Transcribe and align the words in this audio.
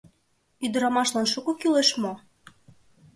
Ӱдырамашлан 0.65 1.27
шуко 1.33 1.51
кӱлеш 1.59 1.89
мо?.. 2.01 2.13